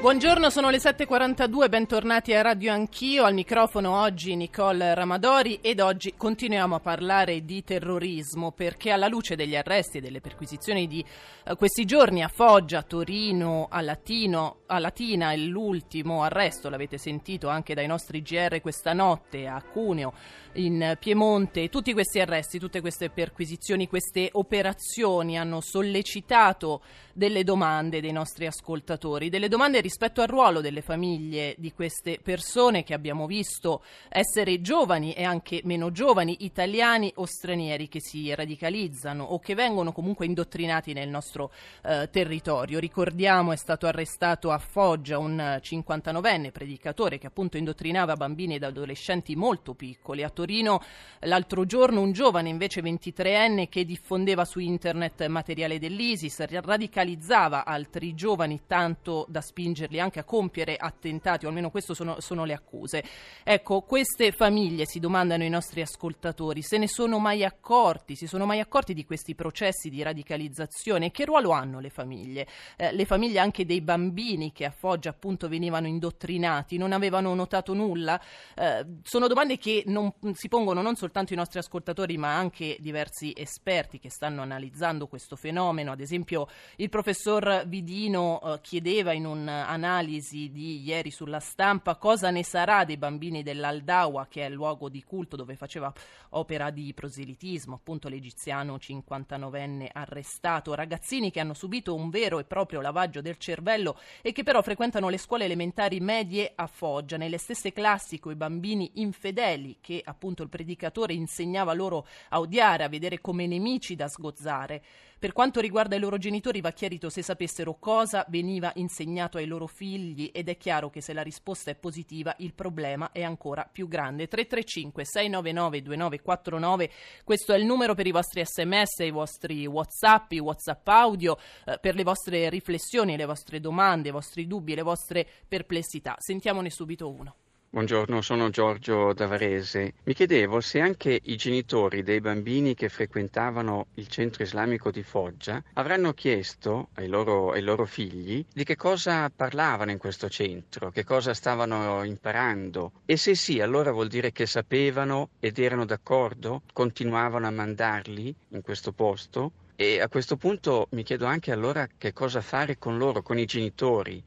Buongiorno, 0.00 0.48
sono 0.48 0.70
le 0.70 0.78
7.42, 0.78 1.68
bentornati 1.68 2.32
a 2.32 2.40
Radio 2.40 2.72
Anch'io, 2.72 3.24
al 3.24 3.34
microfono 3.34 4.00
oggi 4.00 4.34
Nicole 4.34 4.94
Ramadori 4.94 5.58
ed 5.60 5.78
oggi 5.78 6.14
continuiamo 6.16 6.76
a 6.76 6.80
parlare 6.80 7.44
di 7.44 7.62
terrorismo 7.62 8.50
perché 8.50 8.92
alla 8.92 9.08
luce 9.08 9.36
degli 9.36 9.54
arresti 9.54 9.98
e 9.98 10.00
delle 10.00 10.22
perquisizioni 10.22 10.86
di 10.86 11.04
uh, 11.44 11.54
questi 11.54 11.84
giorni 11.84 12.22
a 12.22 12.28
Foggia, 12.28 12.78
a 12.78 12.82
Torino, 12.82 13.68
a, 13.70 13.82
Latino, 13.82 14.60
a 14.68 14.78
Latina 14.78 15.32
e 15.32 15.36
l'ultimo 15.36 16.22
arresto, 16.22 16.70
l'avete 16.70 16.96
sentito 16.96 17.48
anche 17.48 17.74
dai 17.74 17.86
nostri 17.86 18.22
GR 18.22 18.58
questa 18.62 18.94
notte 18.94 19.46
a 19.46 19.62
Cuneo, 19.62 20.14
in 20.54 20.96
Piemonte, 20.98 21.68
tutti 21.68 21.92
questi 21.92 22.20
arresti, 22.20 22.58
tutte 22.58 22.80
queste 22.80 23.10
perquisizioni, 23.10 23.86
queste 23.86 24.30
operazioni 24.32 25.38
hanno 25.38 25.60
sollecitato 25.60 26.80
delle 27.12 27.44
domande 27.44 28.00
dei 28.00 28.12
nostri 28.12 28.46
ascoltatori, 28.46 29.28
delle 29.28 29.48
domande 29.48 29.82
rispetto 29.90 30.20
al 30.20 30.28
ruolo 30.28 30.60
delle 30.60 30.82
famiglie 30.82 31.56
di 31.58 31.72
queste 31.72 32.20
persone 32.22 32.84
che 32.84 32.94
abbiamo 32.94 33.26
visto 33.26 33.82
essere 34.08 34.60
giovani 34.60 35.14
e 35.14 35.24
anche 35.24 35.62
meno 35.64 35.90
giovani, 35.90 36.44
italiani 36.44 37.10
o 37.16 37.26
stranieri 37.26 37.88
che 37.88 38.00
si 38.00 38.32
radicalizzano 38.32 39.24
o 39.24 39.40
che 39.40 39.56
vengono 39.56 39.90
comunque 39.90 40.26
indottrinati 40.26 40.92
nel 40.92 41.08
nostro 41.08 41.50
eh, 41.82 42.08
territorio. 42.08 42.78
Ricordiamo 42.78 43.50
è 43.50 43.56
stato 43.56 43.88
arrestato 43.88 44.52
a 44.52 44.58
Foggia 44.58 45.18
un 45.18 45.58
59enne 45.60 46.52
predicatore 46.52 47.18
che 47.18 47.26
appunto 47.26 47.56
indottrinava 47.56 48.14
bambini 48.14 48.54
ed 48.54 48.62
adolescenti 48.62 49.34
molto 49.34 49.74
piccoli. 49.74 50.22
A 50.22 50.30
Torino 50.30 50.80
l'altro 51.22 51.64
giorno 51.64 52.00
un 52.00 52.12
giovane 52.12 52.48
invece 52.48 52.80
23enne 52.80 53.68
che 53.68 53.84
diffondeva 53.84 54.44
su 54.44 54.60
internet 54.60 55.26
materiale 55.26 55.80
dell'ISIS, 55.80 56.46
radicalizzava 56.46 57.64
altri 57.64 58.14
giovani 58.14 58.60
tanto 58.68 59.26
da 59.28 59.40
spingerli 59.80 60.00
anche 60.00 60.18
a 60.18 60.24
compiere 60.24 60.76
attentati, 60.76 61.46
o 61.46 61.48
almeno 61.48 61.70
queste 61.70 61.94
sono, 61.94 62.20
sono 62.20 62.44
le 62.44 62.52
accuse. 62.52 63.02
Ecco, 63.42 63.80
queste 63.82 64.32
famiglie, 64.32 64.84
si 64.86 65.00
domandano 65.00 65.44
i 65.44 65.48
nostri 65.48 65.80
ascoltatori, 65.80 66.62
se 66.62 66.76
ne 66.76 66.88
sono 66.88 67.18
mai 67.18 67.44
accorti, 67.44 68.16
si 68.16 68.26
sono 68.26 68.44
mai 68.44 68.60
accorti 68.60 68.92
di 68.92 69.04
questi 69.04 69.34
processi 69.34 69.88
di 69.88 70.02
radicalizzazione? 70.02 71.10
Che 71.10 71.24
ruolo 71.24 71.50
hanno 71.50 71.80
le 71.80 71.90
famiglie? 71.90 72.46
Eh, 72.76 72.92
le 72.92 73.04
famiglie 73.04 73.38
anche 73.38 73.64
dei 73.64 73.80
bambini 73.80 74.52
che 74.52 74.64
a 74.64 74.70
Foggia 74.70 75.10
appunto 75.10 75.48
venivano 75.48 75.86
indottrinati, 75.86 76.76
non 76.76 76.92
avevano 76.92 77.34
notato 77.34 77.72
nulla? 77.72 78.20
Eh, 78.54 78.84
sono 79.02 79.26
domande 79.26 79.56
che 79.56 79.84
non 79.86 80.12
si 80.32 80.48
pongono 80.48 80.82
non 80.82 80.96
soltanto 80.96 81.32
i 81.32 81.36
nostri 81.36 81.58
ascoltatori, 81.58 82.18
ma 82.18 82.36
anche 82.36 82.76
diversi 82.80 83.32
esperti 83.36 83.98
che 83.98 84.10
stanno 84.10 84.42
analizzando 84.42 85.06
questo 85.06 85.36
fenomeno. 85.36 85.92
Ad 85.92 86.00
esempio, 86.00 86.48
il 86.76 86.88
professor 86.88 87.64
Vidino 87.66 88.40
eh, 88.42 88.60
chiedeva 88.60 89.12
in 89.12 89.26
un'analisi 89.70 90.50
di 90.50 90.82
ieri 90.82 91.10
sulla 91.10 91.38
stampa 91.38 91.94
cosa 91.96 92.30
ne 92.30 92.42
sarà 92.42 92.84
dei 92.84 92.96
bambini 92.96 93.42
dell'Aldawa, 93.42 94.26
che 94.26 94.42
è 94.42 94.48
il 94.48 94.54
luogo 94.54 94.88
di 94.88 95.04
culto 95.04 95.36
dove 95.36 95.54
faceva 95.54 95.92
opera 96.30 96.70
di 96.70 96.92
proselitismo, 96.92 97.76
appunto 97.76 98.08
l'egiziano 98.08 98.76
59enne 98.76 99.88
arrestato, 99.92 100.74
ragazzini 100.74 101.30
che 101.30 101.40
hanno 101.40 101.54
subito 101.54 101.94
un 101.94 102.10
vero 102.10 102.40
e 102.40 102.44
proprio 102.44 102.80
lavaggio 102.80 103.20
del 103.20 103.38
cervello 103.38 103.98
e 104.22 104.32
che 104.32 104.42
però 104.42 104.60
frequentano 104.60 105.08
le 105.08 105.18
scuole 105.18 105.44
elementari 105.44 106.00
medie 106.00 106.52
a 106.54 106.66
Foggia, 106.66 107.16
nelle 107.16 107.38
stesse 107.38 107.72
classi 107.72 108.18
con 108.18 108.32
i 108.32 108.36
bambini 108.36 108.92
infedeli 108.94 109.78
che 109.80 110.02
appunto 110.04 110.42
il 110.42 110.48
predicatore 110.48 111.12
insegnava 111.12 111.72
loro 111.74 112.06
a 112.30 112.40
odiare, 112.40 112.84
a 112.84 112.88
vedere 112.88 113.20
come 113.20 113.46
nemici 113.46 113.94
da 113.94 114.08
sgozzare. 114.08 114.82
Per 115.20 115.34
quanto 115.34 115.60
riguarda 115.60 115.96
i 115.96 115.98
loro 115.98 116.16
genitori 116.16 116.62
va 116.62 116.70
chiarito 116.70 117.10
se 117.10 117.20
sapessero 117.20 117.74
cosa 117.78 118.24
veniva 118.30 118.72
insegnato 118.76 119.36
ai 119.36 119.44
loro 119.44 119.66
figli 119.66 120.30
ed 120.32 120.48
è 120.48 120.56
chiaro 120.56 120.88
che 120.88 121.02
se 121.02 121.12
la 121.12 121.20
risposta 121.20 121.70
è 121.70 121.74
positiva 121.74 122.34
il 122.38 122.54
problema 122.54 123.12
è 123.12 123.22
ancora 123.22 123.68
più 123.70 123.86
grande. 123.86 124.28
335 124.28 125.04
699 125.04 125.82
2949 125.82 126.90
questo 127.22 127.52
è 127.52 127.58
il 127.58 127.66
numero 127.66 127.94
per 127.94 128.06
i 128.06 128.12
vostri 128.12 128.42
sms, 128.42 129.00
i 129.00 129.10
vostri 129.10 129.66
whatsapp, 129.66 130.32
i 130.32 130.38
whatsapp 130.38 130.88
audio, 130.88 131.36
eh, 131.66 131.78
per 131.78 131.96
le 131.96 132.02
vostre 132.02 132.48
riflessioni, 132.48 133.18
le 133.18 133.26
vostre 133.26 133.60
domande, 133.60 134.08
i 134.08 134.12
vostri 134.12 134.46
dubbi, 134.46 134.74
le 134.74 134.80
vostre 134.80 135.28
perplessità. 135.46 136.14
Sentiamone 136.16 136.70
subito 136.70 137.10
uno. 137.10 137.34
Buongiorno, 137.72 138.20
sono 138.20 138.50
Giorgio 138.50 139.12
Davarese. 139.12 139.94
Mi 140.02 140.12
chiedevo 140.12 140.60
se 140.60 140.80
anche 140.80 141.20
i 141.22 141.36
genitori 141.36 142.02
dei 142.02 142.20
bambini 142.20 142.74
che 142.74 142.88
frequentavano 142.88 143.86
il 143.94 144.08
centro 144.08 144.42
islamico 144.42 144.90
di 144.90 145.04
Foggia 145.04 145.62
avranno 145.74 146.12
chiesto 146.12 146.88
ai 146.94 147.06
loro, 147.06 147.52
ai 147.52 147.62
loro, 147.62 147.84
figli 147.86 148.44
di 148.52 148.64
che 148.64 148.74
cosa 148.74 149.30
parlavano 149.30 149.92
in 149.92 149.98
questo 149.98 150.28
centro, 150.28 150.90
che 150.90 151.04
cosa 151.04 151.32
stavano 151.32 152.02
imparando 152.02 152.90
e 153.04 153.16
se 153.16 153.36
sì, 153.36 153.60
allora 153.60 153.92
vuol 153.92 154.08
dire 154.08 154.32
che 154.32 154.46
sapevano 154.46 155.28
ed 155.38 155.60
erano 155.60 155.84
d'accordo, 155.84 156.62
continuavano 156.72 157.46
a 157.46 157.50
mandarli 157.52 158.34
in 158.48 158.62
questo 158.62 158.90
posto 158.90 159.52
e 159.76 160.00
a 160.00 160.08
questo 160.08 160.36
punto 160.36 160.88
mi 160.90 161.04
chiedo 161.04 161.26
anche 161.26 161.52
allora 161.52 161.86
che 161.96 162.12
cosa 162.12 162.40
fare 162.40 162.78
con 162.78 162.98
loro, 162.98 163.22
con 163.22 163.38
i 163.38 163.44
genitori 163.44 164.20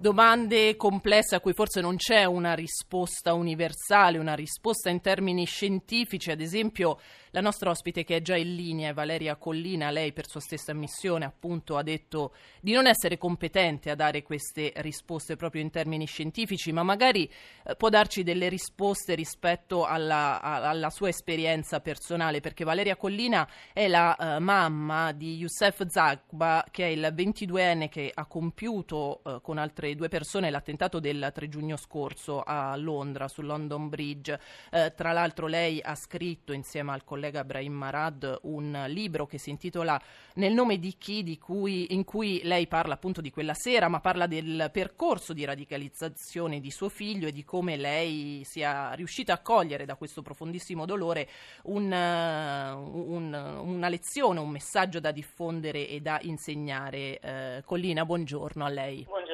domande 0.00 0.76
complesse 0.76 1.34
a 1.34 1.40
cui 1.40 1.52
forse 1.52 1.82
non 1.82 1.96
c'è 1.96 2.24
una 2.24 2.54
risposta 2.54 3.34
universale, 3.34 4.16
una 4.16 4.34
risposta 4.34 4.88
in 4.88 5.02
termini 5.02 5.44
scientifici, 5.44 6.30
ad 6.30 6.40
esempio 6.40 6.98
la 7.32 7.42
nostra 7.42 7.70
ospite 7.70 8.02
che 8.02 8.16
è 8.16 8.22
già 8.22 8.34
in 8.34 8.56
linea, 8.56 8.94
Valeria 8.94 9.36
Collina, 9.36 9.90
lei 9.90 10.12
per 10.12 10.26
sua 10.26 10.40
stessa 10.40 10.72
ammissione 10.72 11.26
appunto 11.26 11.76
ha 11.76 11.82
detto 11.82 12.34
di 12.60 12.72
non 12.72 12.86
essere 12.86 13.18
competente 13.18 13.90
a 13.90 13.94
dare 13.94 14.22
queste 14.22 14.72
risposte 14.76 15.36
proprio 15.36 15.60
in 15.62 15.70
termini 15.70 16.06
scientifici, 16.06 16.72
ma 16.72 16.82
magari 16.82 17.30
eh, 17.66 17.76
può 17.76 17.88
darci 17.90 18.22
delle 18.22 18.48
risposte 18.48 19.14
rispetto 19.14 19.84
alla, 19.84 20.40
alla, 20.40 20.90
sua 20.90 21.08
esperienza 21.08 21.80
personale, 21.80 22.40
perché 22.40 22.64
Valeria 22.64 22.96
Collina 22.96 23.46
è 23.72 23.86
la 23.86 24.16
uh, 24.18 24.42
mamma 24.42 25.12
di 25.12 25.36
Youssef 25.36 25.86
Zagba, 25.86 26.64
che 26.70 26.86
è 26.86 26.88
il 26.88 27.12
22enne 27.14 27.88
che 27.88 28.10
ha 28.12 28.26
compiuto 28.26 29.20
uh, 29.22 29.40
con 29.40 29.58
altre 29.58 29.89
due 29.94 30.08
persone 30.08 30.50
l'attentato 30.50 31.00
del 31.00 31.30
3 31.32 31.48
giugno 31.48 31.76
scorso 31.76 32.42
a 32.42 32.76
Londra, 32.76 33.28
sul 33.28 33.46
London 33.46 33.88
Bridge. 33.88 34.38
Uh, 34.70 34.92
tra 34.94 35.12
l'altro 35.12 35.46
lei 35.46 35.80
ha 35.82 35.94
scritto 35.94 36.52
insieme 36.52 36.92
al 36.92 37.04
collega 37.04 37.44
Brahim 37.44 37.72
Marad 37.72 38.38
un 38.42 38.84
libro 38.88 39.26
che 39.26 39.38
si 39.38 39.50
intitola 39.50 40.00
Nel 40.34 40.52
nome 40.52 40.78
di 40.78 40.96
chi, 40.96 41.22
di 41.22 41.38
cui, 41.38 41.94
in 41.94 42.04
cui 42.04 42.40
lei 42.44 42.66
parla 42.66 42.94
appunto 42.94 43.20
di 43.20 43.30
quella 43.30 43.54
sera, 43.54 43.88
ma 43.88 44.00
parla 44.00 44.26
del 44.26 44.70
percorso 44.72 45.32
di 45.32 45.44
radicalizzazione 45.44 46.60
di 46.60 46.70
suo 46.70 46.88
figlio 46.88 47.28
e 47.28 47.32
di 47.32 47.44
come 47.44 47.76
lei 47.76 48.42
sia 48.44 48.92
riuscita 48.92 49.32
a 49.32 49.38
cogliere 49.38 49.84
da 49.84 49.96
questo 49.96 50.22
profondissimo 50.22 50.86
dolore 50.86 51.28
un, 51.64 51.90
un, 51.92 53.32
una 53.32 53.88
lezione, 53.88 54.40
un 54.40 54.50
messaggio 54.50 55.00
da 55.00 55.10
diffondere 55.10 55.88
e 55.88 56.00
da 56.00 56.18
insegnare. 56.22 57.18
Eh, 57.18 57.62
Collina, 57.64 58.04
buongiorno 58.04 58.64
a 58.64 58.68
lei. 58.68 59.04
Buongiorno. 59.04 59.29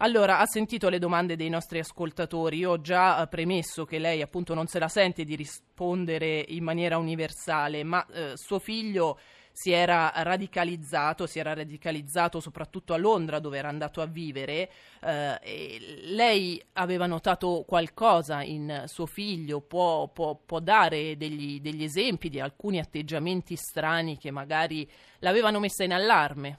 Allora, 0.00 0.38
ha 0.38 0.46
sentito 0.46 0.88
le 0.88 1.00
domande 1.00 1.34
dei 1.34 1.48
nostri 1.48 1.80
ascoltatori. 1.80 2.58
Io 2.58 2.70
ho 2.70 2.80
già 2.80 3.20
eh, 3.20 3.26
premesso 3.26 3.84
che 3.84 3.98
lei 3.98 4.22
appunto 4.22 4.54
non 4.54 4.68
se 4.68 4.78
la 4.78 4.86
sente 4.86 5.24
di 5.24 5.34
rispondere 5.34 6.44
in 6.46 6.62
maniera 6.62 6.98
universale, 6.98 7.82
ma 7.82 8.06
eh, 8.06 8.32
suo 8.36 8.60
figlio 8.60 9.18
si 9.50 9.72
era 9.72 10.12
radicalizzato, 10.14 11.26
si 11.26 11.40
era 11.40 11.52
radicalizzato 11.52 12.38
soprattutto 12.38 12.94
a 12.94 12.96
Londra 12.96 13.40
dove 13.40 13.58
era 13.58 13.68
andato 13.68 14.00
a 14.00 14.06
vivere. 14.06 14.70
Eh, 15.02 15.98
lei 16.04 16.62
aveva 16.74 17.06
notato 17.06 17.64
qualcosa 17.66 18.40
in 18.44 18.84
suo 18.86 19.06
figlio, 19.06 19.60
può, 19.62 20.06
può, 20.06 20.36
può 20.36 20.60
dare 20.60 21.16
degli, 21.16 21.60
degli 21.60 21.82
esempi 21.82 22.28
di 22.28 22.38
alcuni 22.38 22.78
atteggiamenti 22.78 23.56
strani 23.56 24.16
che 24.16 24.30
magari 24.30 24.88
l'avevano 25.18 25.58
messa 25.58 25.82
in 25.82 25.92
allarme? 25.92 26.58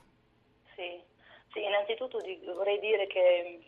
Innanzitutto 1.89 2.53
vorrei 2.53 2.79
dire 2.79 3.07
che 3.07 3.59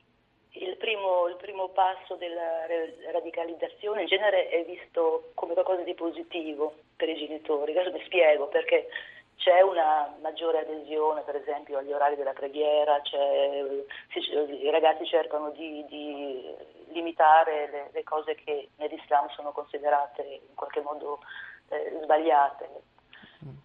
il 0.51 0.77
primo, 0.77 1.27
il 1.27 1.37
primo, 1.37 1.69
passo 1.69 2.15
della 2.15 2.67
radicalizzazione 3.11 4.01
in 4.01 4.07
genere 4.07 4.49
è 4.49 4.63
visto 4.63 5.31
come 5.33 5.53
qualcosa 5.53 5.81
di 5.81 5.95
positivo 5.95 6.75
per 6.95 7.09
i 7.09 7.15
genitori. 7.15 7.71
Adesso 7.71 7.91
mi 7.91 8.03
spiego 8.05 8.47
perché 8.47 8.89
c'è 9.37 9.61
una 9.61 10.15
maggiore 10.21 10.59
adesione 10.59 11.21
per 11.21 11.37
esempio 11.37 11.79
agli 11.79 11.91
orari 11.91 12.15
della 12.15 12.33
preghiera, 12.33 13.01
i 13.01 14.69
ragazzi 14.69 15.05
cercano 15.07 15.49
di, 15.49 15.83
di 15.87 16.53
limitare 16.89 17.69
le, 17.71 17.89
le, 17.91 18.03
cose 18.03 18.35
che 18.35 18.69
nell'Islam 18.75 19.29
sono 19.29 19.51
considerate 19.51 20.21
in 20.47 20.53
qualche 20.53 20.81
modo 20.81 21.21
eh, 21.69 21.99
sbagliate. 22.03 22.80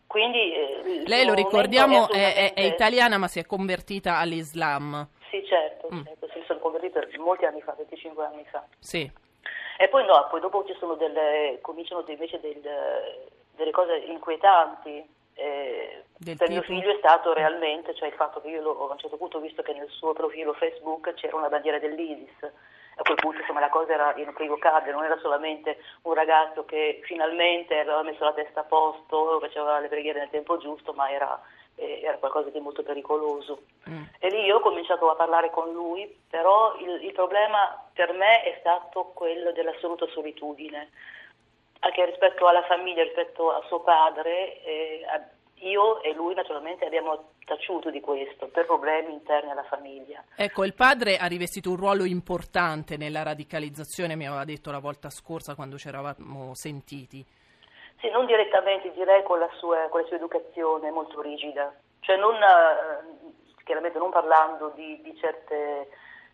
Quindi, 0.07 0.55
eh, 0.55 1.03
Lei 1.07 1.27
lo 1.27 1.35
ricordiamo 1.35 2.09
è, 2.09 2.35
è, 2.35 2.55
è, 2.55 2.63
italiana 2.63 3.19
ma 3.19 3.29
si 3.29 3.39
è 3.39 3.45
convertita 3.45 4.19
all'Islam. 4.19 5.09
Sì, 5.31 5.45
certo, 5.47 5.89
mm. 5.93 6.05
certo 6.05 6.29
si 6.33 6.43
sono 6.47 6.61
convertita 6.61 7.01
molti 7.19 7.45
anni 7.45 7.61
fa, 7.61 7.75
25 7.77 8.25
anni 8.25 8.45
fa. 8.51 8.65
Sì. 8.79 9.11
E 9.79 9.89
poi 9.89 10.07
no, 10.07 10.27
poi 10.31 10.41
dopo 10.41 10.65
ci 10.65 10.75
sono 10.79 10.95
delle, 10.95 11.59
cominciano 11.61 12.05
invece 12.07 12.41
del, 12.41 12.61
delle 13.55 13.71
cose 13.71 13.97
inquietanti. 13.97 15.15
Eh, 15.35 16.05
per 16.25 16.37
tipo? 16.37 16.51
mio 16.51 16.63
figlio 16.63 16.91
è 16.91 16.97
stato 16.97 17.35
realmente, 17.35 17.95
cioè 17.95 18.09
il 18.09 18.15
fatto 18.15 18.41
che 18.41 18.49
io 18.49 18.63
lo, 18.63 18.89
a 18.89 18.93
un 18.93 18.99
certo 18.99 19.19
punto 19.19 19.37
ho 19.37 19.41
visto 19.41 19.61
che 19.63 19.75
nel 19.75 19.89
suo 19.91 20.15
profilo 20.15 20.55
Facebook 20.55 21.13
c'era 21.15 21.37
una 21.37 21.49
bandiera 21.49 21.79
dell'ISIS, 21.79 22.51
a 22.99 23.03
quel 23.03 23.17
punto 23.17 23.41
insomma, 23.41 23.61
la 23.61 23.69
cosa 23.69 23.93
era 23.93 24.15
inequivocabile, 24.17 24.93
non 24.93 25.05
era 25.05 25.19
solamente 25.19 25.79
un 26.03 26.15
ragazzo 26.15 26.65
che 26.65 27.01
finalmente 27.05 27.79
aveva 27.79 28.03
messo 28.03 28.25
la 28.25 28.33
testa 28.33 28.61
a 28.61 28.65
posto, 28.65 29.39
faceva 29.41 29.79
le 29.81 29.89
preghiere 29.89 30.21
nel 30.21 30.31
tempo 30.31 30.57
giusto, 30.57 30.95
ma 30.95 31.11
era, 31.11 31.39
eh, 31.75 32.01
era 32.03 32.17
qualcosa 32.17 32.49
di 32.49 32.59
molto 32.59 32.83
pericoloso. 32.83 33.65
Mm. 33.89 34.05
E 34.19 34.29
lì 34.31 34.45
io 34.45 34.57
ho 34.57 34.61
cominciato 34.61 35.11
a 35.11 35.15
parlare 35.15 35.51
con 35.51 35.73
lui, 35.73 36.11
però 36.31 36.75
il, 36.79 37.05
il 37.05 37.13
problema 37.13 37.85
per 37.93 38.13
me 38.15 38.43
è 38.43 38.57
stato 38.61 39.13
quello 39.15 39.53
dell'assoluta 39.53 40.07
solitudine 40.09 40.91
anche 41.81 42.05
rispetto 42.07 42.49
alla 42.49 42.65
famiglia, 42.65 43.03
rispetto 43.03 43.53
a 43.53 43.63
suo 43.67 43.81
padre, 43.81 44.63
eh, 44.63 45.05
io 45.61 46.03
e 46.03 46.13
lui 46.13 46.35
naturalmente 46.35 46.85
abbiamo 46.85 47.33
taciuto 47.45 47.91
di 47.91 48.01
questo 48.01 48.49
per 48.49 48.67
problemi 48.67 49.13
interni 49.13 49.51
alla 49.51 49.65
famiglia. 49.65 50.23
Ecco, 50.37 50.65
il 50.65 50.75
padre 50.75 51.17
ha 51.17 51.27
rivestito 51.27 51.71
un 51.71 51.77
ruolo 51.77 52.05
importante 52.05 52.97
nella 52.97 53.23
radicalizzazione, 53.23 54.17
mi 54.17 54.27
aveva 54.27 54.45
detto 54.45 54.71
la 54.71 54.81
volta 54.81 55.09
scorsa 55.11 55.55
quando 55.55 55.79
ci 55.79 55.89
eravamo 55.89 56.55
sentiti. 56.55 57.25
Sì, 58.01 58.11
non 58.11 58.27
direttamente, 58.27 58.93
direi 58.93 59.23
con 59.23 59.39
la 59.39 59.49
sua, 59.59 59.89
con 59.89 60.03
la 60.03 60.07
sua 60.07 60.17
educazione 60.17 60.91
molto 60.91 61.23
rigida, 61.23 61.75
cioè 62.01 62.17
non, 62.17 62.35
eh, 62.35 63.33
chiaramente 63.65 63.99
non 63.99 64.11
parlando 64.11 64.73
di, 64.75 65.01
di, 65.03 65.17
certe, 65.17 65.89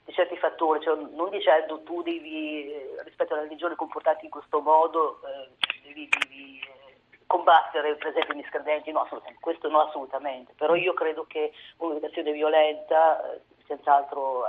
di 0.05 0.13
certi 0.13 0.37
fattori, 0.37 0.81
cioè 0.83 0.97
non 0.97 1.31
dicendo 1.31 1.81
tu 1.83 2.03
devi 2.03 2.75
rispetto 3.05 3.35
alla 3.35 3.45
religione 3.45 3.77
comportarti 3.77 4.25
in 4.25 4.31
questo 4.33 4.61
modo, 4.61 5.21
eh, 5.23 5.49
devi, 5.87 6.09
devi 6.09 6.61
combattere 7.33 7.97
per 7.97 8.09
esempio 8.09 8.35
i 8.35 8.37
miscredenti, 8.37 8.93
no, 8.93 9.01
assolutamente, 9.01 9.41
questo 9.41 9.69
no 9.71 9.81
assolutamente, 9.81 10.53
però 10.55 10.75
io 10.75 10.93
credo 10.93 11.25
che 11.27 11.53
un'educazione 11.79 12.31
violenta 12.33 13.33
eh, 13.33 13.41
senz'altro 13.67 14.45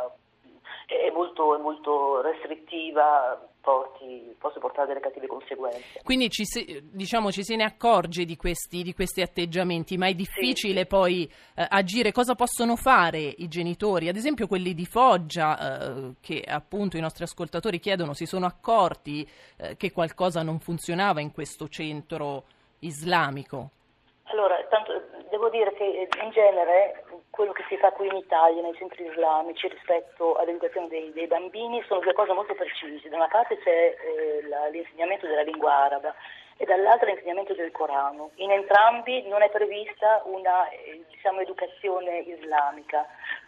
eh, 0.87 1.07
è 1.07 1.11
molto, 1.11 1.55
è 1.55 1.61
molto 1.61 2.19
restrittiva, 2.21 3.39
porti, 3.61 4.35
possa 4.37 4.59
portare 4.59 4.87
delle 4.87 4.99
cattive 4.99 5.27
conseguenze. 5.27 6.01
Quindi 6.03 6.29
ci, 6.29 6.43
se, 6.43 6.83
diciamo, 6.91 7.31
ci 7.31 7.43
se 7.43 7.55
ne 7.55 7.63
accorge 7.63 8.25
di 8.25 8.35
questi, 8.35 8.83
di 8.83 8.93
questi, 8.93 9.21
atteggiamenti, 9.21 9.97
ma 9.97 10.07
è 10.07 10.13
difficile 10.13 10.81
sì. 10.81 10.87
poi 10.87 11.31
eh, 11.55 11.65
agire. 11.69 12.11
Cosa 12.11 12.35
possono 12.35 12.75
fare 12.75 13.19
i 13.19 13.47
genitori? 13.47 14.09
Ad 14.09 14.17
esempio 14.17 14.47
quelli 14.47 14.73
di 14.73 14.85
Foggia, 14.85 15.57
eh, 15.57 16.15
che 16.19 16.43
appunto 16.45 16.97
i 16.97 17.01
nostri 17.01 17.23
ascoltatori 17.23 17.79
chiedono, 17.79 18.13
si 18.13 18.25
sono 18.25 18.45
accorti 18.45 19.25
eh, 19.57 19.77
che 19.77 19.93
qualcosa 19.93 20.43
non 20.43 20.59
funzionava 20.59 21.21
in 21.21 21.31
questo 21.31 21.69
centro 21.69 22.43
islamico? 22.85 23.69
Allora, 24.25 24.57
tanto, 24.69 25.01
devo 25.29 25.49
dire 25.49 25.73
che 25.73 26.07
in 26.21 26.29
genere 26.31 27.03
quello 27.29 27.51
che 27.51 27.63
si 27.67 27.77
fa 27.77 27.91
qui 27.91 28.07
in 28.07 28.15
Italia, 28.15 28.61
nei 28.61 28.75
centri 28.75 29.05
islamici, 29.05 29.67
rispetto 29.67 30.35
all'educazione 30.35 30.87
dei, 30.87 31.11
dei 31.13 31.27
bambini, 31.27 31.83
sono 31.87 31.99
due 31.99 32.13
cose 32.13 32.33
molto 32.33 32.55
precise. 32.55 33.09
Da 33.09 33.17
una 33.17 33.27
parte 33.27 33.57
c'è 33.59 33.95
eh, 33.95 34.47
la, 34.47 34.67
l'insegnamento 34.67 35.27
della 35.27 35.41
lingua 35.41 35.73
araba 35.73 36.15
e 36.57 36.65
dall'altra 36.65 37.07
l'insegnamento 37.07 37.53
del 37.53 37.71
Corano. 37.71 38.31
In 38.35 38.51
entrambi 38.51 39.27
non 39.27 39.41
è 39.41 39.49
prevista 39.49 40.21
una 40.25 40.69
eh, 40.69 41.03
diciamo, 41.09 41.41
educazione 41.41 42.19
islamica, 42.19 43.05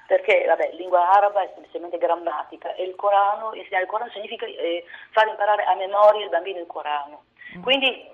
perché 0.07 0.45
vabbè, 0.45 0.71
lingua 0.73 1.09
araba 1.11 1.41
è 1.41 1.51
semplicemente 1.53 1.97
grammatica 1.97 2.73
e 2.75 2.83
il 2.83 2.95
Corano, 2.95 3.53
insegnare 3.53 3.83
il 3.83 3.89
Corano 3.89 4.11
significa 4.11 4.45
eh, 4.45 4.83
far 5.11 5.27
imparare 5.27 5.63
a 5.63 5.75
memoria 5.75 6.23
il 6.23 6.29
bambino 6.29 6.59
il 6.59 6.67
Corano. 6.67 7.23
Mm. 7.57 7.61
Quindi, 7.61 8.13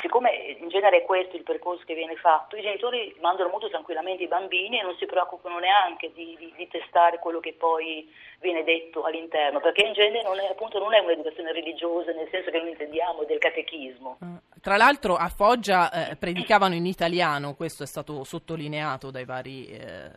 siccome 0.00 0.56
in 0.58 0.68
genere 0.68 0.98
è 0.98 1.04
questo 1.04 1.36
il 1.36 1.42
percorso 1.42 1.84
che 1.84 1.94
viene 1.94 2.16
fatto, 2.16 2.56
i 2.56 2.62
genitori 2.62 3.14
mandano 3.20 3.50
molto 3.50 3.68
tranquillamente 3.68 4.22
i 4.22 4.28
bambini 4.28 4.80
e 4.80 4.82
non 4.82 4.96
si 4.96 5.06
preoccupano 5.06 5.58
neanche 5.58 6.10
di, 6.12 6.34
di, 6.38 6.52
di 6.56 6.68
testare 6.68 7.18
quello 7.18 7.40
che 7.40 7.52
poi 7.52 8.10
viene 8.40 8.64
detto 8.64 9.02
all'interno, 9.02 9.60
perché 9.60 9.84
in 9.84 9.92
genere 9.92 10.22
non 10.22 10.38
è, 10.40 10.46
appunto, 10.46 10.78
non 10.78 10.94
è 10.94 10.98
un'educazione 10.98 11.52
religiosa 11.52 12.12
nel 12.12 12.28
senso 12.30 12.50
che 12.50 12.58
noi 12.58 12.70
intendiamo 12.70 13.24
del 13.24 13.38
catechismo. 13.38 14.18
Mm. 14.24 14.36
Tra 14.60 14.76
l'altro 14.76 15.16
a 15.16 15.28
Foggia 15.28 15.90
eh, 15.90 16.16
predicavano 16.16 16.74
in 16.74 16.86
italiano, 16.86 17.54
questo 17.54 17.82
è 17.82 17.86
stato 17.86 18.24
sottolineato 18.24 19.10
dai 19.10 19.24
vari 19.24 19.66
eh, 19.66 20.12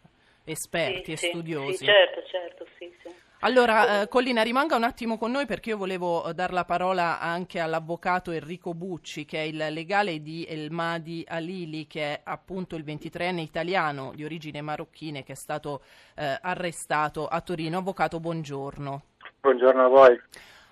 esperti 0.45 1.15
sì, 1.17 1.25
e 1.25 1.29
studiosi. 1.29 1.77
Sì, 1.77 1.85
certo, 1.85 2.23
certo, 2.23 2.65
sì, 2.77 2.95
sì. 3.01 3.23
Allora, 3.45 4.01
eh, 4.01 4.07
Collina, 4.07 4.41
rimanga 4.41 4.75
un 4.75 4.81
attimo 4.81 5.19
con 5.19 5.29
noi 5.29 5.45
perché 5.45 5.69
io 5.69 5.77
volevo 5.77 6.25
eh, 6.25 6.33
dar 6.33 6.51
la 6.51 6.65
parola 6.65 7.19
anche 7.19 7.59
all'avvocato 7.59 8.31
Enrico 8.31 8.73
Bucci, 8.73 9.23
che 9.23 9.37
è 9.37 9.41
il 9.41 9.67
legale 9.69 10.23
di 10.23 10.47
Elmadi 10.49 11.23
Alili, 11.27 11.85
che 11.85 12.01
è 12.01 12.21
appunto 12.23 12.75
il 12.75 12.83
23enne 12.83 13.37
italiano 13.37 14.13
di 14.15 14.23
origine 14.23 14.61
marocchine 14.61 15.21
che 15.21 15.33
è 15.33 15.35
stato 15.35 15.83
eh, 16.15 16.39
arrestato 16.41 17.27
a 17.27 17.39
Torino. 17.41 17.77
Avvocato, 17.77 18.19
buongiorno. 18.19 19.03
Buongiorno 19.41 19.85
a 19.85 19.89
voi. 19.89 20.19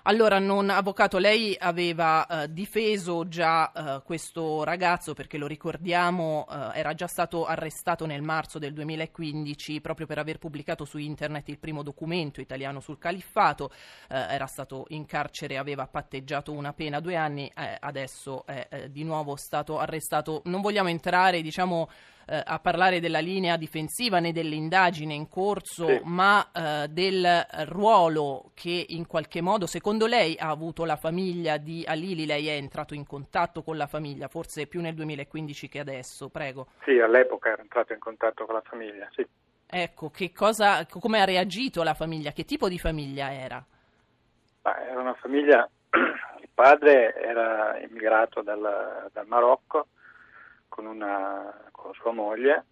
Allora, 0.06 0.38
non, 0.38 0.68
avvocato, 0.68 1.16
lei 1.16 1.56
aveva 1.58 2.26
eh, 2.26 2.52
difeso 2.52 3.26
già 3.26 3.72
eh, 3.72 4.02
questo 4.04 4.62
ragazzo 4.62 5.14
perché 5.14 5.38
lo 5.38 5.46
ricordiamo, 5.46 6.46
eh, 6.46 6.78
era 6.78 6.92
già 6.92 7.06
stato 7.06 7.46
arrestato 7.46 8.04
nel 8.04 8.20
marzo 8.20 8.58
del 8.58 8.74
2015 8.74 9.80
proprio 9.80 10.06
per 10.06 10.18
aver 10.18 10.36
pubblicato 10.36 10.84
su 10.84 10.98
internet 10.98 11.48
il 11.48 11.58
primo 11.58 11.82
documento 11.82 12.42
italiano 12.42 12.80
sul 12.80 12.98
califfato, 12.98 13.70
eh, 14.10 14.18
era 14.18 14.44
stato 14.44 14.84
in 14.88 15.06
carcere, 15.06 15.56
aveva 15.56 15.86
patteggiato 15.86 16.52
una 16.52 16.74
pena 16.74 17.00
due 17.00 17.16
anni, 17.16 17.50
eh, 17.56 17.78
adesso 17.80 18.44
è 18.44 18.66
eh, 18.68 18.90
di 18.90 19.04
nuovo 19.04 19.36
stato 19.36 19.78
arrestato. 19.78 20.42
Non 20.44 20.60
vogliamo 20.60 20.90
entrare, 20.90 21.40
diciamo, 21.40 21.88
eh, 22.26 22.42
a 22.44 22.58
parlare 22.58 23.00
della 23.00 23.18
linea 23.18 23.56
difensiva 23.56 24.18
né 24.18 24.32
dell'indagine 24.32 25.14
in 25.14 25.28
corso, 25.28 25.86
sì. 25.86 26.00
ma 26.04 26.50
eh, 26.52 26.88
del 26.88 27.46
ruolo 27.66 28.50
che 28.54 28.86
in 28.88 29.06
qualche 29.06 29.40
modo, 29.40 29.66
secondo 29.66 30.06
lei, 30.06 30.36
ha 30.38 30.48
avuto 30.48 30.84
la 30.84 30.96
famiglia 30.96 31.56
di 31.56 31.84
Alili. 31.86 32.26
Lei 32.26 32.48
è 32.48 32.52
entrato 32.54 32.94
in 32.94 33.06
contatto 33.06 33.62
con 33.62 33.76
la 33.76 33.86
famiglia, 33.86 34.28
forse 34.28 34.66
più 34.66 34.80
nel 34.80 34.94
2015 34.94 35.68
che 35.68 35.80
adesso, 35.80 36.28
prego. 36.28 36.68
Sì, 36.84 36.98
all'epoca 36.98 37.50
era 37.50 37.62
entrato 37.62 37.92
in 37.92 37.98
contatto 37.98 38.44
con 38.44 38.54
la 38.54 38.62
famiglia, 38.64 39.08
sì. 39.12 39.26
Ecco, 39.66 40.10
che 40.10 40.32
cosa, 40.32 40.86
come 40.86 41.20
ha 41.20 41.24
reagito 41.24 41.82
la 41.82 41.94
famiglia? 41.94 42.32
Che 42.32 42.44
tipo 42.44 42.68
di 42.68 42.78
famiglia 42.78 43.32
era? 43.32 43.64
Beh, 44.62 44.88
era 44.88 45.00
una 45.00 45.14
famiglia, 45.14 45.68
il 46.40 46.48
padre 46.54 47.14
era 47.14 47.78
immigrato 47.80 48.40
dal, 48.42 49.08
dal 49.12 49.26
Marocco 49.26 49.88
con, 50.74 50.86
una, 50.86 51.54
con 51.70 51.94
sua 51.94 52.10
moglie, 52.10 52.64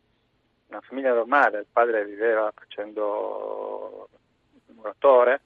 una 0.67 0.81
famiglia 0.81 1.15
normale, 1.15 1.61
il 1.61 1.67
padre 1.73 2.05
viveva 2.05 2.53
facendo 2.53 4.09
il 4.67 4.75
muratore, 4.75 5.41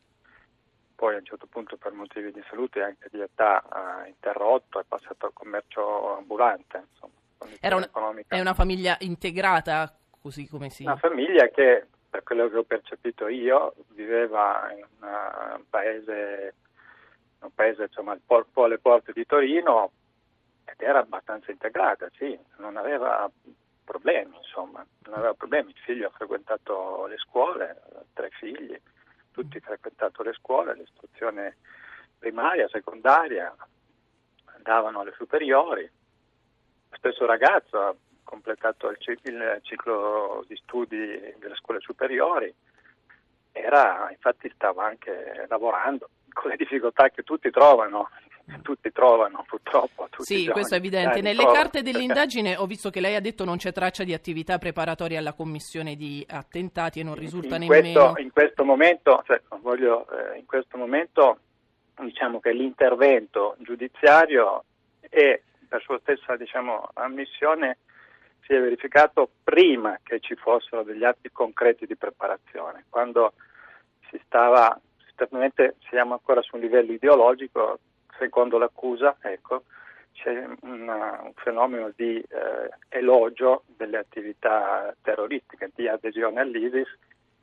poi 0.95 1.17
a 1.17 1.19
un 1.19 1.25
certo 1.27 1.47
punto 1.47 1.77
per 1.77 1.93
motivi 1.93 2.33
di 2.33 2.43
salute 2.49 2.79
e 2.79 2.85
anche 2.85 3.11
di 3.13 3.21
età 3.21 3.63
ha 3.69 4.07
interrotto, 4.07 4.81
è 4.81 4.85
passato 4.89 5.27
al 5.27 5.35
commercio 5.35 6.17
ambulante. 6.17 6.83
Insomma, 6.93 7.13
Era 7.61 7.77
una, 7.77 7.91
è 8.27 8.41
una 8.41 8.55
famiglia 8.55 8.97
integrata, 9.01 9.95
così 10.23 10.49
come 10.49 10.71
si... 10.71 10.85
Una 10.85 10.97
famiglia 10.97 11.49
che, 11.49 11.87
per 12.09 12.23
quello 12.23 12.49
che 12.49 12.57
ho 12.57 12.65
percepito 12.65 13.29
io, 13.29 13.75
viveva 13.89 14.73
in 14.75 14.87
una, 14.97 15.57
un 15.57 15.69
paese, 15.69 16.55
un 17.41 17.55
paese 17.55 17.83
insomma, 17.83 18.13
un 18.13 18.45
po' 18.51 18.65
alle 18.65 18.79
porte 18.79 19.13
di 19.13 19.27
Torino, 19.27 19.91
ed 20.67 20.81
era 20.81 20.99
abbastanza 20.99 21.53
integrata, 21.53 22.11
sì, 22.17 22.39
non 22.57 22.77
aveva 22.77 23.31
problemi, 23.85 24.37
insomma, 24.37 24.85
non 25.05 25.15
aveva 25.15 25.35
problemi. 25.35 25.71
Il 25.71 25.79
figlio 25.79 26.09
ha 26.09 26.11
frequentato 26.11 27.07
le 27.07 27.17
scuole, 27.19 27.81
tre 28.13 28.31
figli, 28.31 28.79
tutti 29.31 29.61
frequentato 29.61 30.23
le 30.23 30.33
scuole, 30.33 30.75
l'istruzione 30.75 31.57
primaria, 32.19 32.69
secondaria, 32.69 33.55
andavano 34.57 35.01
alle 35.01 35.13
superiori. 35.17 35.89
Lo 36.91 36.97
stesso 36.97 37.27
ragazzo 37.27 37.81
ha 37.81 37.95
completato 38.25 38.89
il 38.89 38.99
ciclo 39.63 40.45
di 40.49 40.57
studi 40.57 40.97
delle 41.39 41.55
scuole 41.55 41.81
superiori, 41.81 42.53
era, 43.53 44.09
infatti 44.11 44.51
stava 44.51 44.85
anche 44.85 45.47
lavorando 45.49 46.11
con 46.33 46.51
le 46.51 46.57
difficoltà 46.57 47.09
che 47.09 47.23
tutti 47.23 47.51
trovano 47.51 48.11
tutti 48.63 48.91
trovano 48.93 49.45
purtroppo. 49.47 50.09
Tutti 50.11 50.43
sì, 50.43 50.47
questo 50.47 50.75
è 50.75 50.79
evidente. 50.79 51.21
Nelle 51.21 51.43
trovano. 51.43 51.57
carte 51.57 51.83
dell'indagine 51.85 52.57
ho 52.57 52.67
visto 52.67 52.91
che 52.91 53.01
lei 53.01 53.15
ha 53.15 53.21
detto 53.21 53.45
non 53.45 53.57
c'è 53.57 53.73
traccia 53.73 54.05
di 54.05 54.13
attività 54.13 54.59
preparatorie 54.59 55.17
alla 55.17 55.33
commissione 55.33 55.97
di 55.97 56.25
attentati 56.29 57.01
e 57.01 57.03
non 57.03 57.15
risulta 57.15 57.57
in 57.57 57.63
nemmeno... 57.63 58.13
Questo, 58.13 58.21
in 58.21 58.33
questo 58.33 58.65
momento, 58.65 59.23
cioè, 59.27 59.41
voglio, 59.61 60.07
eh, 60.11 60.39
in 60.39 60.47
questo 60.47 60.77
momento 60.77 61.39
diciamo 61.99 62.41
che 62.41 62.53
l'intervento 62.53 63.57
giudiziario 63.61 64.65
e 65.01 65.43
per 65.67 65.83
sua 65.83 65.99
stessa 66.01 66.37
diciamo, 66.37 66.91
ammissione 66.95 67.79
si 68.47 68.53
è 68.53 68.61
verificato 68.61 69.29
prima 69.43 69.99
che 70.03 70.21
ci 70.21 70.37
fossero 70.37 70.85
degli 70.85 71.05
atti 71.05 71.31
concreti 71.33 71.85
di 71.85 71.97
preparazione, 71.97 72.85
quando 72.89 73.33
si 74.09 74.21
stava, 74.25 74.79
certamente 75.05 75.77
siamo 75.89 76.13
ancora 76.13 76.43
su 76.43 76.55
un 76.55 76.63
livello 76.63 76.93
ideologico, 76.93 77.81
secondo 78.19 78.59
l'accusa, 78.59 79.17
ecco, 79.21 79.65
c'è 80.13 80.47
una, 80.63 81.21
un 81.23 81.33
fenomeno 81.35 81.93
di 81.95 82.17
eh, 82.17 82.71
elogio 82.89 83.65
delle 83.67 83.99
attività 83.99 84.95
terroristiche, 85.03 85.71
di 85.75 85.89
adesione 85.89 86.41
all'ISIS, 86.41 86.89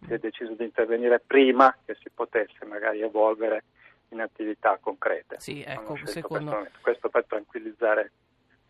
si 0.06 0.14
è 0.14 0.18
deciso 0.18 0.54
di 0.54 0.64
intervenire 0.64 1.20
prima 1.20 1.76
che 1.86 1.96
si 2.02 2.10
potesse 2.14 2.66
magari 2.66 3.02
evolvere 3.02 3.64
in 4.10 4.22
attività 4.22 4.78
concrete. 4.80 5.40
Sì, 5.40 5.64
ecco, 5.66 5.96
secondo... 6.06 6.68
Questo 6.82 7.10
per 7.10 7.26
tranquillizzare 7.26 8.12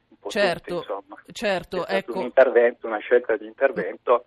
un 0.10 0.18
po' 0.20 0.30
certo, 0.30 0.80
tutti, 0.80 0.92
insomma. 0.92 1.22
Certo, 1.32 1.88
ecco. 1.88 2.20
un 2.20 2.26
intervento, 2.26 2.88
una 2.88 3.00
scelta 3.00 3.36
di 3.36 3.46
intervento 3.46 4.26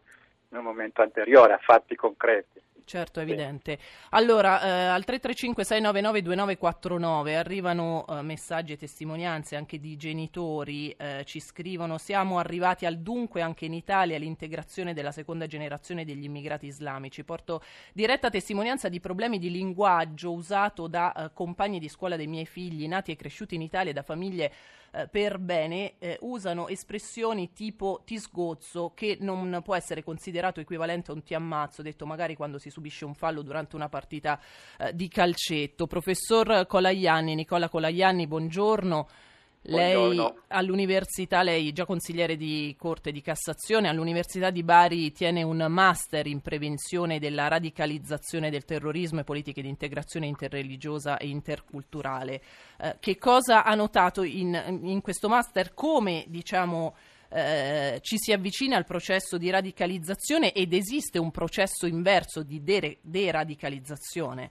in 0.51 0.59
un 0.59 0.65
momento 0.65 1.03
anteriore 1.03 1.53
a 1.53 1.59
fatti 1.59 1.95
concreti. 1.95 2.61
Certo, 2.87 3.19
evidente. 3.19 3.81
Allora, 4.11 4.63
eh, 4.63 4.87
al 4.87 5.03
335-699-2949 5.05 7.35
arrivano 7.35 8.05
eh, 8.09 8.23
messaggi 8.23 8.75
e 8.75 8.77
testimonianze 8.77 9.57
anche 9.57 9.81
di 9.81 9.97
genitori, 9.97 10.93
eh, 10.93 11.25
ci 11.27 11.41
scrivono 11.41 11.99
siamo 11.99 12.39
arrivati 12.39 12.87
al 12.87 12.99
dunque 12.99 13.43
anche 13.43 13.65
in 13.65 13.73
Italia 13.73 14.19
l'integrazione 14.19 14.95
della 14.95 15.11
seconda 15.11 15.49
generazione 15.49 16.05
degli 16.05 16.23
immigrati 16.23 16.67
islamici. 16.67 17.25
Porto 17.25 17.61
diretta 17.93 18.31
testimonianza 18.31 18.89
di 18.89 19.01
problemi 19.01 19.41
di 19.41 19.51
linguaggio 19.51 20.33
usato 20.33 20.87
da 20.87 21.13
eh, 21.13 21.33
compagni 21.33 21.81
di 21.81 21.89
scuola 21.89 22.15
dei 22.15 22.29
miei 22.29 22.47
figli 22.47 22.87
nati 22.87 23.11
e 23.11 23.17
cresciuti 23.17 23.57
in 23.57 23.63
Italia 23.63 23.93
da 23.93 24.03
famiglie 24.03 24.53
eh, 24.97 25.09
per 25.09 25.39
bene 25.39 25.95
eh, 25.99 26.17
usano 26.23 26.69
espressioni 26.69 27.53
tipo 27.53 28.01
ti 28.07 28.19
sgozzo 28.19 28.93
che 28.95 29.19
non 29.21 29.61
può 29.63 29.75
essere 29.75 30.03
considerato 30.03 30.61
equivalente 30.61 31.11
a 31.11 31.15
un 31.15 31.23
ti 31.23 31.35
ammazzo, 31.35 31.83
detto 31.83 32.07
magari 32.07 32.35
quando 32.35 32.59
si 32.59 32.71
subisce 32.71 33.05
un 33.05 33.15
fallo 33.15 33.43
durante 33.43 33.77
una 33.77 33.91
partita 33.91 34.41
eh, 34.79 34.95
di 34.95 35.09
calcetto. 35.09 35.87
Professor 35.87 36.67
Colaianni, 36.67 37.35
Nicola 37.35 37.69
Colaianni, 37.69 38.27
buongiorno. 38.27 39.09
Lei 39.63 40.33
all'università, 40.49 41.43
lei 41.43 41.73
già 41.73 41.85
consigliere 41.85 42.37
di 42.37 42.75
Corte 42.79 43.11
di 43.11 43.21
Cassazione, 43.21 43.89
all'Università 43.89 44.51
di 44.51 44.63
Bari 44.63 45.11
tiene 45.11 45.43
un 45.43 45.67
master 45.69 46.27
in 46.27 46.41
prevenzione 46.41 47.19
della 47.19 47.49
radicalizzazione 47.49 48.51
del 48.51 48.65
terrorismo 48.65 49.21
e 49.21 49.25
politiche 49.25 49.63
di 49.63 49.69
integrazione 49.69 50.27
interreligiosa 50.27 51.17
e 51.17 51.27
interculturale. 51.27 52.41
Eh, 52.79 52.97
che 53.01 53.19
cosa 53.19 53.65
ha 53.65 53.75
notato 53.75 54.23
in, 54.23 54.81
in 54.85 55.01
questo 55.01 55.29
master? 55.29 55.75
Come 55.75 56.27
diciamo, 56.29 56.95
eh, 57.29 57.99
ci 58.03 58.19
si 58.19 58.33
avvicina 58.33 58.77
al 58.77 58.85
processo 58.85 59.37
di 59.37 59.51
radicalizzazione 59.51 60.53
ed 60.53 60.73
esiste 60.75 61.19
un 61.19 61.33
processo 61.33 61.87
inverso 61.87 62.45
di 62.45 62.63
de- 62.63 62.99
deradicalizzazione? 63.03 64.51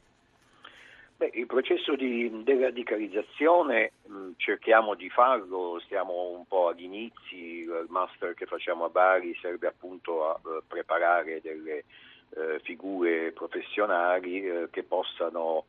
Beh, 1.18 1.32
il 1.36 1.46
processo 1.46 1.96
di 1.96 2.44
deradicalizzazione 2.44 3.94
mh, 4.06 4.32
cerchiamo 4.36 4.96
di 4.96 5.10
farlo, 5.10 5.80
stiamo 5.86 6.32
un 6.32 6.46
po' 6.46 6.68
agli 6.68 6.84
inizi, 6.84 7.60
il 7.60 7.86
master 7.88 8.34
che 8.34 8.46
facciamo 8.46 8.84
a 8.84 8.90
Bari 8.90 9.34
serve 9.40 9.68
appunto 9.68 10.28
a 10.28 10.38
uh, 10.44 10.62
preparare 10.68 11.40
delle 11.40 11.86
uh, 12.32 12.60
figure 12.64 13.32
professionali 13.32 14.46
uh, 14.46 14.70
che 14.70 14.84
possano 14.84 15.66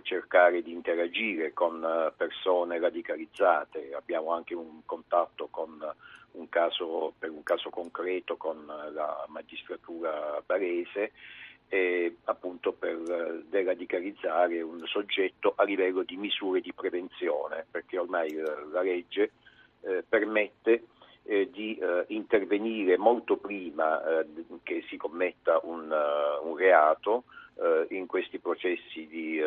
cercare 0.00 0.62
di 0.62 0.72
interagire 0.72 1.52
con 1.52 1.86
persone 2.16 2.78
radicalizzate. 2.78 3.92
Abbiamo 3.92 4.32
anche 4.32 4.54
un 4.54 4.80
contatto 4.86 5.48
con 5.50 5.78
un 6.30 6.48
caso, 6.48 7.12
per 7.18 7.28
un 7.28 7.42
caso 7.42 7.68
concreto 7.68 8.38
con 8.38 8.64
la 8.64 9.26
magistratura 9.28 10.42
barese 10.46 11.12
eh, 11.68 12.16
appunto 12.24 12.72
per 12.72 12.96
eh, 12.96 13.44
deradicalizzare 13.48 14.62
un 14.62 14.82
soggetto 14.86 15.52
a 15.56 15.64
livello 15.64 16.02
di 16.02 16.16
misure 16.16 16.60
di 16.60 16.72
prevenzione, 16.72 17.66
perché 17.70 17.98
ormai 17.98 18.28
eh, 18.28 18.42
la 18.72 18.82
legge 18.82 19.32
eh, 19.82 20.02
permette 20.08 20.84
eh, 21.24 21.50
di 21.52 21.76
eh, 21.76 22.04
intervenire 22.08 22.96
molto 22.96 23.36
prima 23.36 24.00
che 24.62 24.82
si 24.88 24.96
commetta 24.96 25.60
un, 25.62 25.94
un 26.42 26.56
reato 26.56 27.24
in 27.88 28.06
questi 28.06 28.38
processi 28.38 29.08
di, 29.08 29.40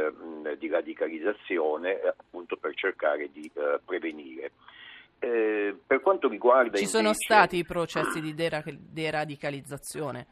di 0.57 0.67
radicalizzazione 0.67 1.97
appunto 2.01 2.57
per 2.57 2.75
cercare 2.75 3.29
di 3.31 3.49
prevenire. 3.85 4.51
per 5.17 6.01
quanto 6.01 6.27
riguarda 6.27 6.75
ci 6.75 6.83
invece... 6.83 6.97
sono 6.97 7.13
stati 7.13 7.55
i 7.59 7.63
processi 7.63 8.19
di 8.19 8.35
deradicalizzazione? 8.35 10.27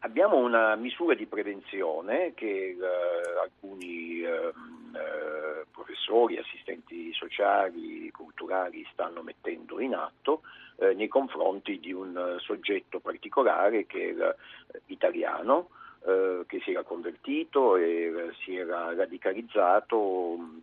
Abbiamo 0.00 0.36
una 0.36 0.76
misura 0.76 1.14
di 1.14 1.26
prevenzione 1.26 2.32
che 2.34 2.68
eh, 2.68 3.40
alcuni 3.42 4.20
eh, 4.20 4.52
eh, 4.94 5.66
professori, 5.72 6.38
assistenti 6.38 7.12
sociali, 7.12 8.08
culturali 8.12 8.86
stanno 8.92 9.22
mettendo 9.22 9.80
in 9.80 9.94
atto 9.94 10.42
eh, 10.76 10.94
nei 10.94 11.08
confronti 11.08 11.80
di 11.80 11.92
un 11.92 12.36
soggetto 12.38 13.00
particolare 13.00 13.86
che 13.86 14.10
era 14.10 14.32
eh, 14.32 14.82
italiano, 14.86 15.70
eh, 16.06 16.44
che 16.46 16.60
si 16.60 16.70
era 16.70 16.84
convertito 16.84 17.76
e 17.76 18.30
si 18.44 18.54
era 18.54 18.94
radicalizzato 18.94 20.36
mm, 20.38 20.58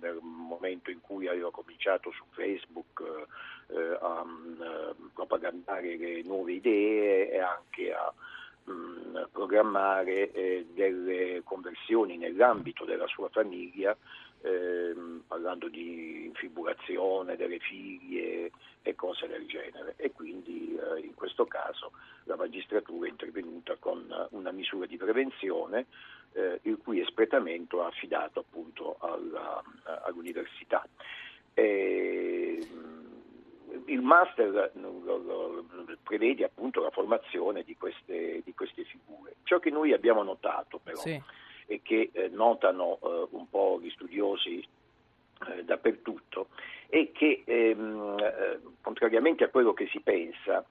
nel 0.00 0.18
momento 0.22 0.90
in 0.90 1.02
cui 1.02 1.28
aveva 1.28 1.50
cominciato 1.50 2.10
su 2.12 2.24
Facebook 2.30 3.04
a 4.00 4.24
mm, 4.24 5.12
propagandare 5.14 5.96
le 5.96 6.22
nuove 6.22 6.52
idee 6.54 7.30
e 7.30 7.38
anche 7.38 7.92
a 7.92 8.12
mh, 8.70 9.28
programmare 9.32 10.30
eh, 10.32 10.66
delle 10.72 11.42
conversioni 11.44 12.16
nell'ambito 12.16 12.84
della 12.84 13.06
sua 13.06 13.28
famiglia, 13.28 13.96
ehm, 14.42 15.24
parlando 15.26 15.68
di 15.68 16.24
infibulazione 16.24 17.36
delle 17.36 17.58
figlie 17.58 18.50
e 18.82 18.94
cose 18.94 19.26
del 19.26 19.46
genere. 19.46 19.94
E 19.96 20.12
quindi 20.12 20.76
eh, 20.76 21.00
in 21.00 21.14
questo 21.14 21.46
caso 21.46 21.92
la 22.24 22.36
magistratura 22.36 23.06
è 23.06 23.10
intervenuta 23.10 23.76
con 23.78 24.06
una 24.30 24.50
misura 24.50 24.86
di 24.86 24.96
prevenzione 24.96 25.86
eh, 26.32 26.60
il 26.62 26.78
cui 26.82 27.00
espletamento 27.00 27.82
ha 27.82 27.88
affidato 27.88 28.40
appunto 28.40 28.96
alla, 29.00 29.62
all'università. 30.04 30.86
E, 31.54 32.66
il 33.86 34.00
master 34.00 34.72
prevede 36.02 36.44
appunto 36.44 36.82
la 36.82 36.90
formazione 36.90 37.62
di 37.62 37.76
queste, 37.76 38.42
di 38.44 38.54
queste, 38.54 38.84
figure. 38.84 39.36
Ciò 39.44 39.58
che 39.58 39.70
noi 39.70 39.92
abbiamo 39.92 40.22
notato 40.22 40.78
però 40.82 40.98
sì. 40.98 41.20
e 41.66 41.80
che 41.82 42.10
eh, 42.12 42.28
notano 42.28 42.98
eh, 43.02 43.28
un 43.30 43.48
po' 43.48 43.78
gli 43.80 43.90
studiosi 43.90 44.66
eh, 45.48 45.64
dappertutto 45.64 46.48
è 46.88 47.10
che 47.12 47.42
ehm, 47.44 48.16
eh, 48.18 48.60
contrariamente 48.80 49.44
a 49.44 49.48
quello 49.48 49.72
che 49.72 49.86
si 49.86 50.00
pensa, 50.00 50.64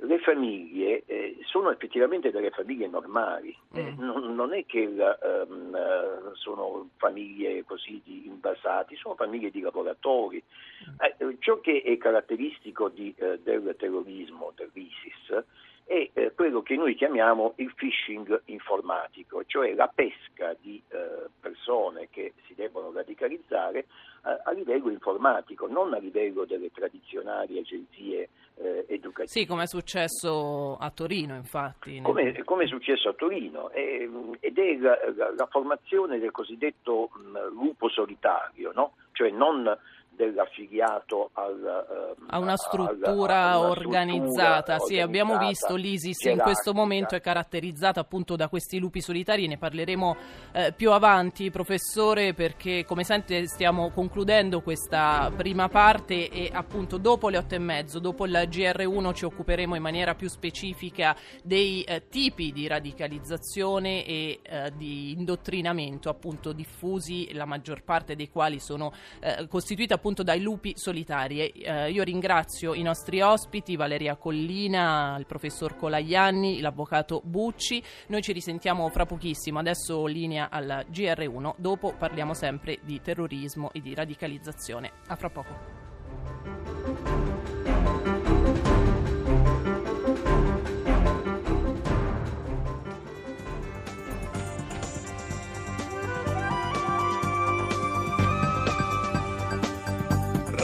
le 0.00 0.18
famiglie 0.18 1.04
eh, 1.06 1.36
sono 1.44 1.70
effettivamente 1.70 2.30
delle 2.30 2.50
famiglie 2.50 2.88
normali, 2.88 3.56
eh, 3.72 3.92
mm. 3.92 3.98
non, 3.98 4.34
non, 4.34 4.52
è 4.52 4.64
che 4.66 4.86
um, 4.86 6.32
sono 6.34 6.88
famiglie 6.96 7.64
così 7.64 8.00
di 8.04 8.26
invasati, 8.26 8.96
sono 8.96 9.14
famiglie 9.14 9.50
di 9.50 9.60
lavoratori. 9.60 10.42
Mm. 10.88 11.30
ciò 11.38 11.60
che 11.60 11.82
è 11.82 11.96
caratteristico 11.98 12.88
di, 12.88 13.14
del 13.16 13.74
terrorismo, 13.78 14.52
dell'ISIS, 14.56 15.44
è 15.86 16.10
eh, 16.12 16.32
quello 16.34 16.62
che 16.62 16.74
noi 16.74 16.96
chiamiamo 16.96 17.54
il 17.56 17.72
phishing 17.72 18.42
informatico, 18.46 19.44
cioè 19.46 19.72
la 19.74 19.86
pesca 19.86 20.54
di 20.60 20.82
eh, 20.88 21.28
persone 21.66 22.08
che 22.10 22.34
si 22.46 22.54
devono 22.54 22.92
radicalizzare 22.92 23.80
eh, 23.80 24.40
a 24.44 24.52
livello 24.52 24.90
informatico, 24.90 25.66
non 25.66 25.92
a 25.94 25.98
livello 25.98 26.44
delle 26.44 26.70
tradizionali 26.70 27.58
agenzie 27.58 28.28
eh, 28.54 28.84
educative. 28.88 29.26
Sì, 29.26 29.46
come 29.46 29.64
è 29.64 29.66
successo 29.66 30.76
a 30.76 30.90
Torino, 30.90 31.34
infatti. 31.34 32.00
Come, 32.02 32.44
come 32.44 32.64
è 32.64 32.68
successo 32.68 33.08
a 33.08 33.14
Torino, 33.14 33.70
eh, 33.70 34.08
ed 34.40 34.58
è 34.58 34.76
la, 34.76 34.96
la, 35.16 35.34
la, 35.36 35.46
formazione 35.46 36.18
del 36.20 36.30
cosiddetto 36.30 37.10
mh, 37.12 37.52
lupo 37.52 37.88
solitario, 37.88 38.70
no? 38.72 38.92
cioè 39.12 39.30
non 39.30 39.76
dell'affiliato 40.16 41.30
al, 41.34 42.16
um, 42.18 42.26
a 42.28 42.38
una 42.38 42.56
struttura 42.56 43.50
a 43.50 43.58
una 43.58 43.68
organizzata. 43.68 44.78
Struttura 44.78 44.86
sì, 44.86 44.98
abbiamo 44.98 45.38
visto 45.38 45.76
l'ISIS 45.76 46.24
in 46.24 46.38
questo 46.38 46.72
momento 46.72 47.14
è 47.14 47.20
caratterizzata 47.20 48.00
appunto 48.00 48.34
da 48.34 48.48
questi 48.48 48.78
lupi 48.78 49.00
solitari, 49.00 49.46
ne 49.46 49.58
parleremo 49.58 50.16
eh, 50.52 50.72
più 50.74 50.90
avanti, 50.90 51.50
professore, 51.50 52.34
perché 52.34 52.84
come 52.84 53.04
sente 53.04 53.46
stiamo 53.46 53.90
concludendo 53.90 54.62
questa 54.62 55.30
prima 55.36 55.68
parte 55.68 56.30
e 56.30 56.50
appunto 56.52 56.96
dopo 56.96 57.28
le 57.28 57.38
otto 57.38 57.54
e 57.54 57.58
mezzo, 57.58 57.98
dopo 57.98 58.24
il 58.24 58.32
GR1 58.32 59.14
ci 59.14 59.24
occuperemo 59.26 59.74
in 59.74 59.82
maniera 59.82 60.14
più 60.14 60.28
specifica 60.28 61.14
dei 61.42 61.82
eh, 61.82 62.08
tipi 62.08 62.52
di 62.52 62.66
radicalizzazione 62.66 64.04
e 64.04 64.40
eh, 64.42 64.72
di 64.76 65.12
indottrinamento 65.12 66.08
appunto 66.08 66.52
diffusi, 66.52 67.32
la 67.34 67.44
maggior 67.44 67.82
parte 67.82 68.16
dei 68.16 68.30
quali 68.30 68.58
sono 68.58 68.92
eh, 69.20 69.46
costituiti 69.48 69.92
appunto 70.06 70.22
dai 70.22 70.40
lupi 70.40 70.74
solitari. 70.76 71.48
Eh, 71.48 71.90
io 71.90 72.04
ringrazio 72.04 72.74
i 72.74 72.82
nostri 72.82 73.20
ospiti, 73.20 73.74
Valeria 73.74 74.14
Collina, 74.14 75.16
il 75.18 75.26
professor 75.26 75.76
Colaianni, 75.76 76.60
l'avvocato 76.60 77.20
Bucci. 77.24 77.82
Noi 78.08 78.22
ci 78.22 78.30
risentiamo 78.30 78.88
fra 78.88 79.04
pochissimo, 79.04 79.58
adesso 79.58 80.06
linea 80.06 80.48
al 80.48 80.86
GR1, 80.92 81.54
dopo 81.56 81.92
parliamo 81.98 82.34
sempre 82.34 82.78
di 82.84 83.00
terrorismo 83.00 83.72
e 83.72 83.80
di 83.80 83.94
radicalizzazione. 83.94 84.92
A 85.08 85.16
fra 85.16 85.28
poco. 85.28 85.85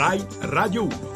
Rai 0.02 0.18
Radio 0.40 0.82
1. 0.88 1.12